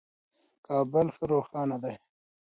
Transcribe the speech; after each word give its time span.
کابل 0.65 1.07
ښه 1.15 1.23
روښانه 1.31 1.77
دی. 1.83 1.95